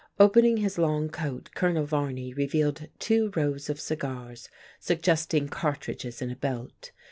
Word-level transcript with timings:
Opening 0.19 0.57
his 0.57 0.79
long 0.79 1.09
coat, 1.09 1.51
Colonel 1.53 1.85
Varney 1.85 2.33
revealed 2.33 2.87
two 2.97 3.31
rows 3.35 3.69
of 3.69 3.79
cigars, 3.79 4.49
suggesting 4.79 5.47
cartridges 5.47 6.23
in 6.23 6.31
a 6.31 6.35
belt. 6.35 6.89